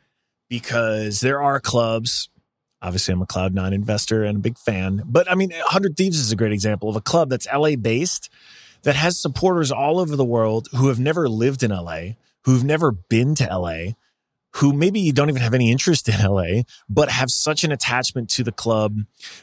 [0.50, 2.30] because there are clubs.
[2.82, 5.02] Obviously, I'm a Cloud9 investor and a big fan.
[5.06, 8.30] But I mean, 100 Thieves is a great example of a club that's LA based
[8.84, 12.10] that has supporters all over the world who have never lived in LA,
[12.48, 13.92] who've never been to LA,
[14.56, 18.42] who maybe don't even have any interest in LA, but have such an attachment to
[18.42, 19.02] the club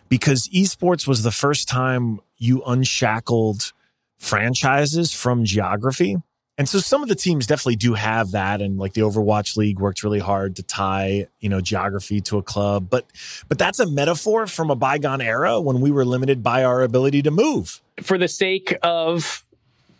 [0.08, 3.74] because esports was the first time you unshackled
[4.18, 6.16] franchises from geography
[6.56, 8.62] And so some of the teams definitely do have that.
[8.62, 12.42] And like the Overwatch League worked really hard to tie, you know, geography to a
[12.42, 12.88] club.
[12.90, 13.06] But
[13.48, 17.22] but that's a metaphor from a bygone era when we were limited by our ability
[17.22, 17.82] to move.
[18.00, 19.44] For the sake of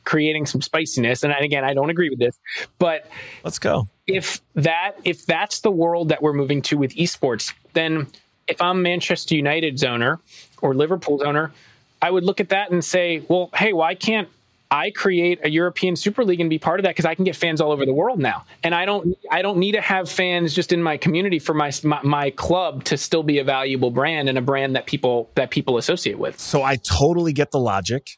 [0.05, 2.39] creating some spiciness, and again, I don't agree with this,
[2.79, 3.07] but
[3.43, 3.89] Let's go.
[4.07, 8.07] if that if that's the world that we're moving to with esports, then
[8.47, 10.21] if I'm Manchester United's owner
[10.61, 11.53] or Liverpool's owner,
[12.03, 14.29] I would look at that and say, well, hey, why can't
[14.71, 17.37] I create a European Super League and be part of that because I can get
[17.37, 20.53] fans all over the world now, and I don't I don't need to have fans
[20.53, 24.29] just in my community for my, my my club to still be a valuable brand
[24.29, 26.41] and a brand that people that people associate with.
[26.41, 28.09] So I totally get the logic.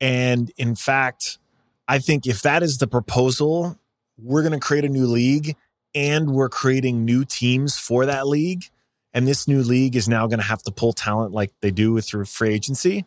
[0.00, 1.38] And in fact,
[1.86, 3.78] I think if that is the proposal,
[4.16, 5.56] we're going to create a new league
[5.94, 8.64] and we're creating new teams for that league.
[9.12, 11.92] And this new league is now going to have to pull talent like they do
[11.92, 13.04] with through free agency.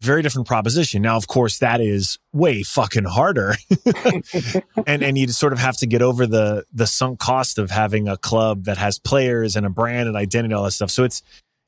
[0.00, 1.02] Very different proposition.
[1.02, 3.54] Now, of course, that is way fucking harder.
[4.86, 8.08] and and you sort of have to get over the the sunk cost of having
[8.08, 10.90] a club that has players and a brand and identity, all that stuff.
[10.90, 11.22] So it's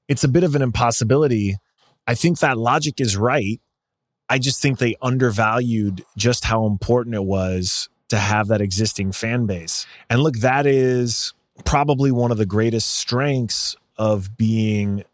[0.09, 1.57] it's a bit of an impossibility.
[2.07, 3.61] I think that logic is right.
[4.33, 9.45] I just think they undervalued just how important it was to have that existing fan
[9.45, 9.87] base.
[10.09, 11.35] And look, that is
[11.67, 15.05] probably one of the greatest strengths of being,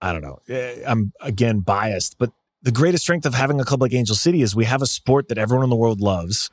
[0.00, 3.82] I don't know, eh, I'm again biased, but the greatest strength of having a club
[3.82, 6.48] like Angel City is we have a sport that everyone in the world loves.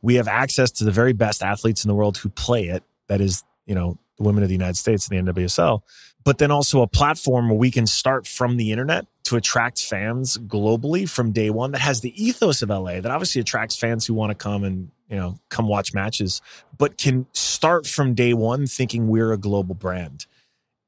[0.00, 2.84] We have access to the very best athletes in the world who play it.
[3.08, 5.82] That is, you know, the women of the United States in the NWSL
[6.28, 10.38] but then also a platform where we can start from the internet to attract fans
[10.38, 14.14] globally from day one that has the ethos of LA that obviously attracts fans who
[14.14, 16.40] want to come and you know come watch matches
[16.78, 20.26] but can start from day one thinking we're a global brand.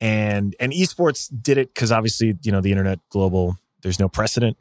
[0.00, 4.56] And and esports did it because obviously you know the internet global there's no precedent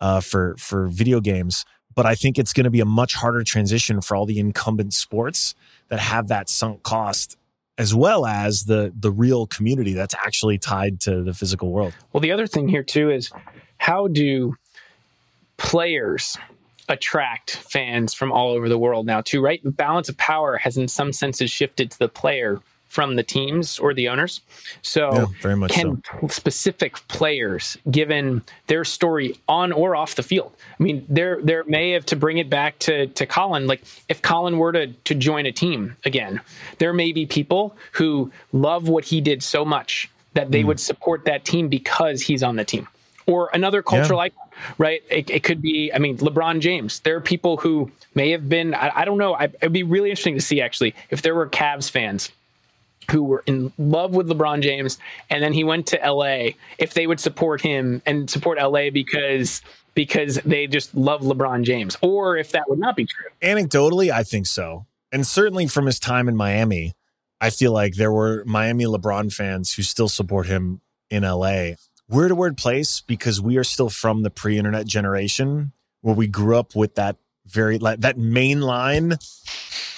[0.00, 1.64] uh, for for video games
[1.96, 4.94] but I think it's going to be a much harder transition for all the incumbent
[4.94, 5.54] sports
[5.88, 7.36] that have that sunk cost
[7.78, 11.94] as well as the the real community that's actually tied to the physical world.
[12.12, 13.30] Well, the other thing here too is
[13.78, 14.54] how do
[15.56, 16.36] players
[16.88, 19.62] attract fans from all over the world now too, right?
[19.62, 22.60] The balance of power has in some senses shifted to the player
[22.94, 24.40] from the teams or the owners.
[24.82, 30.52] So Yeah, very much can specific players given their story on or off the field.
[30.78, 33.66] I mean, there there may have to bring it back to to Colin.
[33.66, 36.40] Like if Colin were to to join a team again,
[36.78, 40.68] there may be people who love what he did so much that they hmm.
[40.68, 42.86] would support that team because he's on the team.
[43.26, 44.26] Or another cultural Yeah.
[44.26, 45.02] icon, right?
[45.10, 47.00] It, it could be, I mean, LeBron James.
[47.00, 49.34] There are people who may have been, I, I don't know.
[49.34, 52.30] I, it'd be really interesting to see actually if there were Cavs fans
[53.10, 54.98] who were in love with LeBron James
[55.30, 59.62] and then he went to LA if they would support him and support LA because
[59.94, 63.30] because they just love LeBron James or if that would not be true.
[63.40, 64.86] Anecdotally, I think so.
[65.12, 66.94] And certainly from his time in Miami,
[67.40, 70.80] I feel like there were Miami LeBron fans who still support him
[71.10, 71.72] in LA.
[72.08, 76.26] Word to word place because we are still from the pre internet generation where we
[76.26, 79.14] grew up with that very like that main line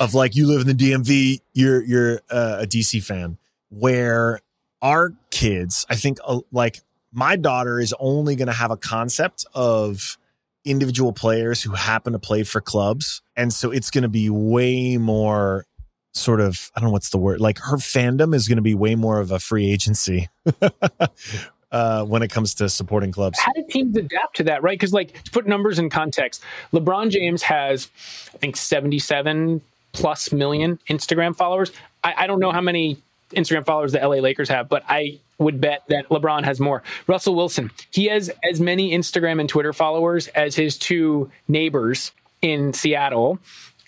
[0.00, 3.38] of like you live in the DMV, you're you're uh, a DC fan.
[3.70, 4.40] Where
[4.82, 6.80] our kids, I think, uh, like
[7.12, 10.18] my daughter is only going to have a concept of
[10.64, 14.96] individual players who happen to play for clubs, and so it's going to be way
[14.96, 15.66] more
[16.12, 18.74] sort of I don't know what's the word like her fandom is going to be
[18.74, 20.30] way more of a free agency
[21.76, 23.38] uh, when it comes to supporting clubs.
[23.38, 24.78] How do teams adapt to that, right?
[24.78, 27.88] Because, like, to put numbers in context, LeBron James has,
[28.34, 29.60] I think, 77
[29.92, 31.72] plus million Instagram followers.
[32.02, 32.96] I, I don't know how many
[33.32, 36.82] Instagram followers the LA Lakers have, but I would bet that LeBron has more.
[37.06, 42.72] Russell Wilson, he has as many Instagram and Twitter followers as his two neighbors in
[42.72, 43.38] Seattle,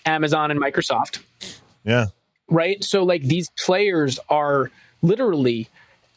[0.05, 1.19] Amazon and Microsoft
[1.83, 2.07] Yeah.
[2.49, 2.83] right?
[2.83, 4.69] So like these players are
[5.01, 5.69] literally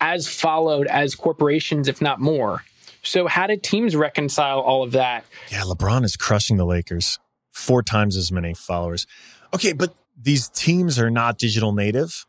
[0.02, 2.64] as followed as corporations, if not more.
[3.04, 5.24] So how did teams reconcile all of that?
[5.50, 7.18] Yeah, LeBron is crushing the Lakers.
[7.52, 9.06] Four times as many followers.
[9.54, 12.26] Okay, but these teams are not digital native.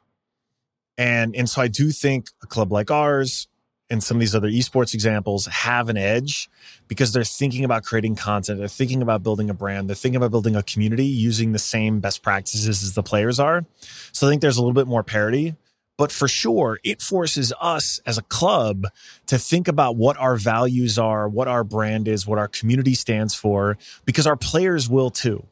[0.98, 3.48] And and so I do think a club like ours
[3.90, 6.50] and some of these other esports examples have an edge
[6.88, 10.32] because they're thinking about creating content, they're thinking about building a brand, they're thinking about
[10.32, 13.66] building a community using the same best practices as the players are.
[14.12, 15.56] So I think there's a little bit more parity.
[15.98, 18.88] But for sure, it forces us as a club
[19.28, 23.36] to think about what our values are, what our brand is, what our community stands
[23.36, 25.46] for, because our players will too.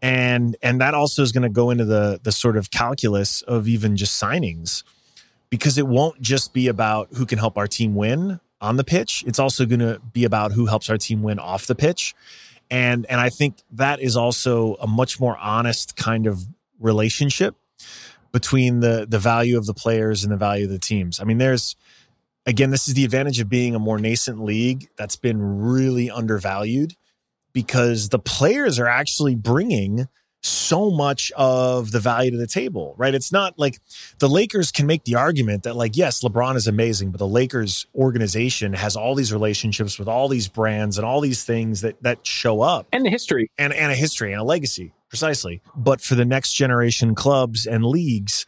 [0.00, 3.68] And and that also is going to go into the the sort of calculus of
[3.68, 4.84] even just signings
[5.50, 9.22] because it won't just be about who can help our team win on the pitch.
[9.26, 12.14] It's also going to be about who helps our team win off the pitch.
[12.70, 16.46] and and I think that is also a much more honest kind of
[16.80, 17.54] relationship
[18.34, 21.20] between the the value of the players and the value of the teams.
[21.20, 21.76] I mean, there's
[22.44, 26.94] again, this is the advantage of being a more nascent league that's been really undervalued
[27.54, 30.08] because the players are actually bringing
[30.42, 33.14] so much of the value to the table, right?
[33.14, 33.78] It's not like
[34.18, 37.86] the Lakers can make the argument that, like, yes, LeBron is amazing, but the Lakers
[37.94, 42.26] organization has all these relationships with all these brands and all these things that that
[42.26, 43.50] show up And the history.
[43.56, 45.62] and, and a history and a legacy, precisely.
[45.76, 48.46] But for the next generation clubs and leagues,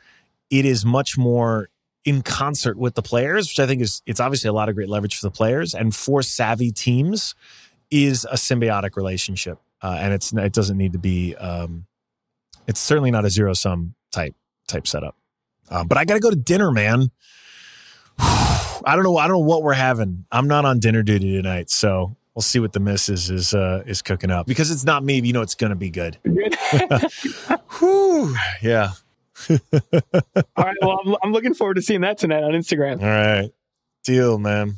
[0.51, 1.69] it is much more
[2.05, 4.89] in concert with the players, which I think is it's obviously a lot of great
[4.89, 7.37] leverage for the players and for savvy teams
[7.89, 11.37] is a symbiotic relationship, uh, and it's it doesn't need to be.
[11.37, 11.87] Um,
[12.67, 14.35] it's certainly not a zero sum type
[14.67, 15.15] type setup.
[15.71, 17.13] Uh, but I got to go to dinner, man.
[18.19, 19.19] I don't know.
[19.19, 20.27] I don't know what we're having.
[20.33, 24.03] I'm not on dinner duty tonight, so we'll see what the missus is uh, is
[24.03, 24.47] cooking up.
[24.47, 26.19] Because it's not me, you know, it's going to be good.
[27.79, 28.37] Whew.
[28.63, 28.91] Yeah.
[29.51, 29.59] All
[30.59, 30.77] right.
[30.83, 33.03] Well, I'm, I'm looking forward to seeing that tonight on Instagram.
[33.03, 33.51] All right.
[34.05, 34.75] Deal, man.